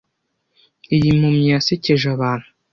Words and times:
iyi 0.95 1.09
mpumyi 1.17 1.47
yasekeje 1.53 2.05
abantu 2.15 2.47